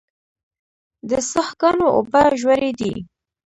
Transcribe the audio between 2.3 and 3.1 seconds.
ژورې دي